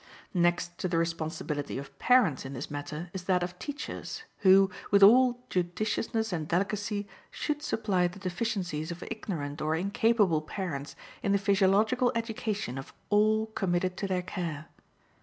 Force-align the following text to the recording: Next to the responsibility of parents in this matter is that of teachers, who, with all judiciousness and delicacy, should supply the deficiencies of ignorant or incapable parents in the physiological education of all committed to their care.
Next 0.33 0.79
to 0.79 0.87
the 0.87 0.97
responsibility 0.97 1.77
of 1.77 1.99
parents 1.99 2.43
in 2.43 2.53
this 2.53 2.71
matter 2.71 3.11
is 3.13 3.25
that 3.25 3.43
of 3.43 3.59
teachers, 3.59 4.23
who, 4.39 4.71
with 4.89 5.03
all 5.03 5.45
judiciousness 5.51 6.33
and 6.33 6.47
delicacy, 6.47 7.07
should 7.29 7.61
supply 7.61 8.07
the 8.07 8.17
deficiencies 8.17 8.89
of 8.89 9.03
ignorant 9.11 9.61
or 9.61 9.75
incapable 9.75 10.41
parents 10.41 10.95
in 11.21 11.33
the 11.33 11.37
physiological 11.37 12.11
education 12.15 12.79
of 12.79 12.95
all 13.11 13.45
committed 13.45 13.95
to 13.97 14.07
their 14.07 14.23
care. 14.23 14.69